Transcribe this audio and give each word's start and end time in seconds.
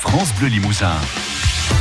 France 0.00 0.32
Bleu 0.38 0.48
Limousin. 0.48 0.94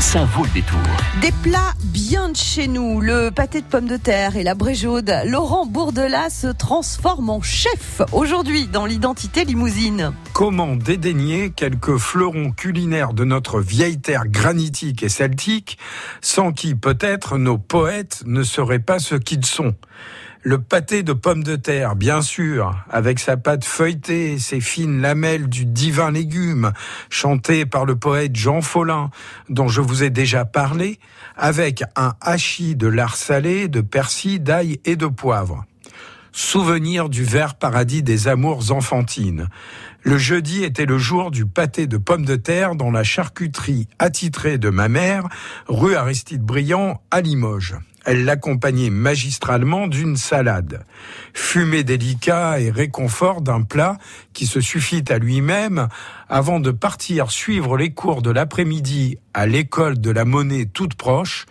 Ça 0.02 0.26
vaut 0.26 0.44
le 0.44 0.50
détour. 0.50 0.78
Des 1.22 1.32
plats 1.42 1.74
bien 1.86 2.28
de 2.28 2.36
chez 2.36 2.68
nous, 2.68 3.00
le 3.00 3.30
pâté 3.32 3.62
de 3.62 3.66
pommes 3.66 3.88
de 3.88 3.96
terre 3.96 4.36
et 4.36 4.44
la 4.44 4.56
bréjaude. 4.56 5.10
Laurent 5.26 5.66
Bourdelat 5.66 6.30
se 6.30 6.48
transforme 6.48 7.30
en 7.30 7.42
chef 7.42 8.02
aujourd'hui 8.12 8.68
dans 8.68 8.86
l'identité 8.86 9.46
limousine. 9.46 10.12
Comment 10.34 10.76
dédaigner 10.76 11.52
quelques 11.52 11.96
fleurons 11.96 12.52
culinaires 12.52 13.14
de 13.14 13.24
notre 13.24 13.62
vieille 13.62 14.02
terre 14.02 14.28
granitique 14.28 15.02
et 15.02 15.10
celtique, 15.10 15.78
sans 16.20 16.52
qui 16.52 16.76
peut-être 16.76 17.38
nos 17.38 17.58
poètes 17.58 18.24
ne 18.26 18.44
seraient 18.44 18.80
pas 18.80 19.00
ce 19.00 19.16
qu'ils 19.16 19.46
sont? 19.46 19.76
Le 20.42 20.62
pâté 20.62 21.04
de 21.04 21.14
pommes 21.14 21.44
de 21.44 21.56
terre, 21.56 21.96
bien 21.96 22.22
sûr, 22.22 22.74
avec 22.90 23.20
sa 23.20 23.36
pâte 23.36 23.66
feuilletée 23.66 24.34
et 24.34 24.40
ses 24.40 24.62
fines 24.62 25.02
lamelles 25.02 25.50
du 25.50 25.66
divin 25.66 26.12
légume, 26.12 26.72
chanté 27.10 27.66
par 27.66 27.86
le 27.86 27.96
poète 27.96 28.36
Jean 28.36 28.62
Follin, 28.62 29.10
dont 29.50 29.68
je 29.68 29.82
vous 29.82 30.04
ai 30.04 30.10
déjà 30.10 30.46
parlé, 30.46 31.00
avec 31.36 31.84
un 31.96 32.14
hachis 32.22 32.76
de 32.76 32.88
lard 32.88 33.18
salé, 33.18 33.68
de 33.68 33.82
persil, 33.82 34.42
d'ail 34.42 34.80
et 34.86 34.96
de 34.96 35.08
poivre. 35.08 35.66
Souvenir 36.32 37.10
du 37.10 37.24
vert 37.24 37.56
paradis 37.56 38.04
des 38.04 38.28
amours 38.28 38.72
enfantines. 38.72 39.50
Le 40.04 40.18
jeudi 40.18 40.64
était 40.64 40.86
le 40.86 40.98
jour 40.98 41.32
du 41.32 41.46
pâté 41.46 41.86
de 41.86 41.98
pommes 41.98 42.26
de 42.26 42.38
terre 42.38 42.76
dans 42.76 42.92
la 42.92 43.04
charcuterie 43.04 43.88
attitrée 43.98 44.58
de 44.58 44.70
ma 44.70 44.88
mère, 44.88 45.28
rue 45.68 45.96
Aristide 45.96 46.44
Briand 46.44 47.02
à 47.12 47.20
Limoges. 47.20 47.76
Elle 48.10 48.26
l'accompagnait 48.26 48.90
magistralement 48.90 49.86
d'une 49.86 50.18
salade. 50.18 50.84
Fumée 51.36 51.84
délicat 51.84 52.60
et 52.60 52.72
réconfort 52.72 53.42
d'un 53.44 53.62
plat 53.62 54.00
qui 54.34 54.48
se 54.48 54.62
suffit 54.62 55.04
à 55.10 55.20
lui-même 55.20 55.90
avant 56.28 56.60
de 56.60 56.72
partir 56.72 57.30
suivre 57.30 57.78
les 57.78 57.92
cours 57.92 58.24
de 58.24 58.32
l'après-midi 58.32 59.20
à 59.40 59.46
l'école 59.46 60.02
de 60.02 60.12
la 60.12 60.26
monnaie 60.26 60.66
toute 60.66 60.96
proche 60.96 61.46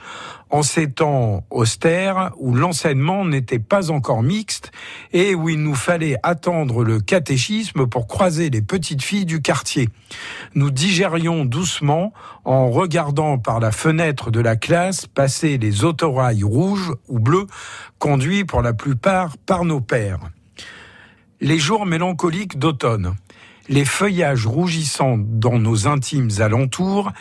en 0.50 0.62
ces 0.62 0.90
temps 0.90 1.46
austères 1.48 2.32
où 2.36 2.54
l'enseignement 2.54 3.24
n'était 3.24 3.58
pas 3.58 3.90
encore 3.90 4.22
mixte 4.22 4.72
et 5.14 5.34
où 5.34 5.48
il 5.48 5.62
nous 5.62 5.74
fallait 5.74 6.16
attendre 6.22 6.84
le 6.84 7.00
catéchisme 7.00 7.86
pour 7.86 8.06
croiser 8.06 8.50
les 8.50 8.60
petites 8.60 9.02
filles 9.02 9.24
du 9.24 9.40
quartier. 9.40 9.88
Nous 10.54 10.70
digérions 10.70 11.46
doucement 11.46 12.12
en 12.44 12.68
regardant 12.68 13.38
par 13.38 13.58
la 13.58 13.72
fenêtre 13.72 14.30
de 14.30 14.40
la 14.40 14.56
classe 14.56 15.06
passer 15.06 15.56
les 15.56 15.82
autorails 15.82 16.44
rouges 16.44 16.92
ou 17.08 17.18
bleus 17.18 17.46
conduits 17.98 18.44
pour 18.44 18.60
la 18.60 18.74
plupart 18.74 19.38
par 19.38 19.64
nos 19.64 19.80
pères. 19.80 20.20
Les 21.40 21.58
jours 21.58 21.86
mélancoliques 21.86 22.58
d'automne 22.58 23.14
les 23.68 23.84
feuillages 23.84 24.46
rougissants 24.46 25.18
dans 25.18 25.58
nos 25.58 25.86
intimes 25.86 26.30
alentours, 26.38 27.12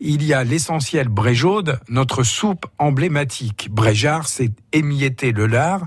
il 0.00 0.22
y 0.22 0.32
a 0.32 0.44
l'essentiel 0.44 1.08
bréjaude, 1.08 1.80
notre 1.88 2.22
soupe 2.22 2.66
emblématique. 2.78 3.68
Bréjard, 3.70 4.28
c'est 4.28 4.52
émietter 4.72 5.32
le 5.32 5.46
lard 5.46 5.86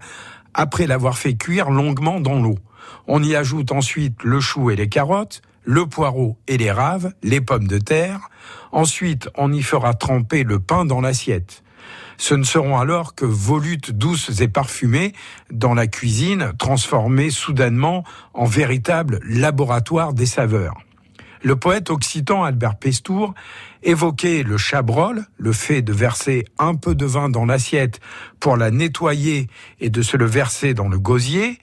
après 0.53 0.87
l'avoir 0.87 1.17
fait 1.17 1.35
cuire 1.35 1.69
longuement 1.69 2.19
dans 2.19 2.41
l'eau. 2.41 2.57
On 3.07 3.23
y 3.23 3.35
ajoute 3.35 3.71
ensuite 3.71 4.23
le 4.23 4.39
chou 4.39 4.71
et 4.71 4.75
les 4.75 4.89
carottes, 4.89 5.41
le 5.63 5.85
poireau 5.85 6.37
et 6.47 6.57
les 6.57 6.71
raves, 6.71 7.13
les 7.23 7.41
pommes 7.41 7.67
de 7.67 7.77
terre. 7.77 8.19
Ensuite, 8.71 9.29
on 9.37 9.53
y 9.53 9.61
fera 9.61 9.93
tremper 9.93 10.43
le 10.43 10.59
pain 10.59 10.85
dans 10.85 11.01
l'assiette. 11.01 11.63
Ce 12.19 12.35
ne 12.35 12.43
seront 12.43 12.77
alors 12.77 13.15
que 13.15 13.23
volutes 13.23 13.91
douces 13.91 14.41
et 14.41 14.49
parfumées 14.49 15.13
dans 15.51 15.73
la 15.73 15.87
cuisine, 15.87 16.51
transformées 16.59 17.29
soudainement 17.29 18.03
en 18.33 18.43
véritable 18.43 19.21
laboratoire 19.23 20.13
des 20.13 20.25
saveurs. 20.25 20.75
Le 21.43 21.55
poète 21.55 21.89
occitan 21.89 22.43
Albert 22.43 22.75
Pestour 22.75 23.33
évoquait 23.83 24.43
le 24.43 24.57
chabrol, 24.57 25.23
le 25.37 25.53
fait 25.53 25.81
de 25.81 25.93
verser 25.93 26.43
un 26.57 26.75
peu 26.75 26.93
de 26.93 27.05
vin 27.05 27.29
dans 27.29 27.45
l'assiette 27.45 28.01
pour 28.41 28.57
la 28.57 28.69
nettoyer 28.69 29.47
et 29.79 29.89
de 29.89 30.01
se 30.01 30.17
le 30.17 30.25
verser 30.25 30.73
dans 30.73 30.89
le 30.89 30.99
gosier, 30.99 31.57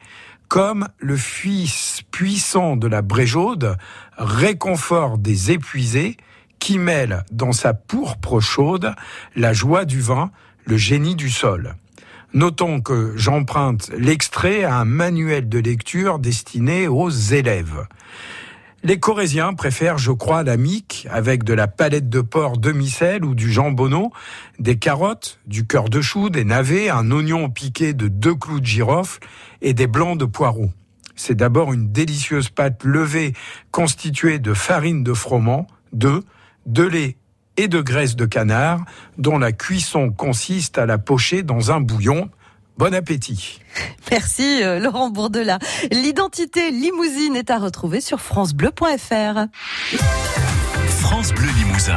comme 0.49 0.89
le 0.99 1.19
fils 1.19 2.01
puissant 2.11 2.77
de 2.77 2.87
la 2.87 3.03
bréjaude, 3.03 3.77
réconfort 4.17 5.19
des 5.19 5.51
épuisés, 5.51 6.17
qui 6.59 6.79
mêle 6.79 7.25
dans 7.31 7.53
sa 7.53 7.75
pourpre 7.75 8.41
chaude 8.41 8.95
la 9.35 9.53
joie 9.53 9.85
du 9.85 10.01
vin, 10.01 10.31
le 10.65 10.77
génie 10.77 11.15
du 11.15 11.31
sol. 11.31 11.77
Notons 12.35 12.81
que 12.81 13.15
j'emprunte 13.17 13.91
l'extrait 13.97 14.65
à 14.65 14.77
un 14.77 14.85
manuel 14.85 15.49
de 15.49 15.59
lecture 15.59 16.19
destiné 16.19 16.89
aux 16.89 17.09
élèves. 17.09 17.87
Les 18.83 19.01
Corésiens 19.01 19.55
préfèrent, 19.55 19.99
je 19.99 20.13
crois, 20.13 20.43
la 20.43 20.57
mique 20.57 21.09
avec 21.11 21.45
de 21.45 21.55
la 21.55 21.67
palette 21.67 22.09
de 22.09 22.21
porc 22.21 22.59
demi-sel 22.59 23.25
ou 23.25 23.35
du 23.35 23.51
jambonneau, 23.51 24.13
des 24.59 24.77
carottes, 24.77 25.41
du 25.47 25.67
cœur 25.67 25.89
de 25.89 26.01
chou, 26.01 26.31
des 26.31 26.45
navets, 26.45 26.91
un 26.91 27.11
oignon 27.11 27.49
piqué 27.49 27.95
de 27.95 28.07
deux 28.07 28.35
clous 28.35 28.61
de 28.61 28.67
girofle 28.67 29.21
et 29.63 29.73
des 29.73 29.87
blancs 29.87 30.19
de 30.19 30.25
poireaux. 30.25 30.71
C'est 31.17 31.35
d'abord 31.35 31.73
une 31.73 31.91
délicieuse 31.91 32.51
pâte 32.51 32.85
levée 32.85 33.33
constituée 33.71 34.39
de 34.39 34.53
farine 34.53 35.03
de 35.03 35.15
froment, 35.15 35.67
d'œufs, 35.93 36.23
de 36.67 36.83
lait 36.83 37.17
et 37.57 37.69
de 37.69 37.81
graisse 37.81 38.17
de 38.17 38.27
canard, 38.27 38.85
dont 39.19 39.39
la 39.39 39.53
cuisson 39.53 40.11
consiste 40.11 40.79
à 40.79 40.87
la 40.87 40.99
pocher 40.99 41.43
dans 41.43 41.71
un 41.71 41.81
bouillon. 41.81 42.29
Bon 42.77 42.93
appétit. 42.93 43.61
Merci 44.11 44.63
euh, 44.63 44.79
Laurent 44.79 45.09
Bourdelat. 45.09 45.59
L'identité 45.91 46.71
limousine 46.71 47.35
est 47.35 47.51
à 47.51 47.59
retrouver 47.59 48.03
sur 48.03 48.21
francebleu.fr. 48.21 49.47
France 50.89 51.33
Bleu 51.33 51.49
Limousin. 51.57 51.97